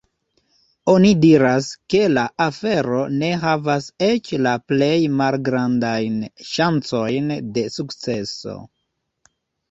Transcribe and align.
Oni 0.91 1.09
diras, 1.23 1.65
ke 1.93 1.99
la 2.17 2.21
afero 2.45 3.01
ne 3.17 3.27
havas 3.43 3.89
eĉ 4.07 4.31
la 4.45 4.53
plej 4.71 4.93
malgrandajn 5.19 6.15
ŝancojn 6.53 7.29
de 7.59 7.67
sukceso. 7.75 8.57